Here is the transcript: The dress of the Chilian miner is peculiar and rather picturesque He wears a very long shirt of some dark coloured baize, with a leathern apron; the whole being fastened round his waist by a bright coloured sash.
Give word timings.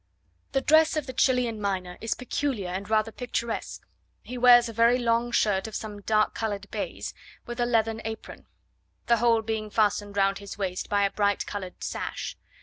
The 0.53 0.61
dress 0.61 0.97
of 0.97 1.05
the 1.05 1.13
Chilian 1.13 1.61
miner 1.61 1.99
is 2.01 2.15
peculiar 2.15 2.69
and 2.69 2.89
rather 2.89 3.11
picturesque 3.11 3.85
He 4.23 4.35
wears 4.35 4.67
a 4.67 4.73
very 4.73 4.97
long 4.97 5.31
shirt 5.31 5.67
of 5.67 5.75
some 5.75 6.01
dark 6.01 6.33
coloured 6.33 6.65
baize, 6.71 7.13
with 7.45 7.59
a 7.59 7.67
leathern 7.67 8.01
apron; 8.03 8.47
the 9.05 9.17
whole 9.17 9.43
being 9.43 9.69
fastened 9.69 10.17
round 10.17 10.39
his 10.39 10.57
waist 10.57 10.89
by 10.89 11.03
a 11.03 11.11
bright 11.11 11.45
coloured 11.45 11.83
sash. 11.83 12.35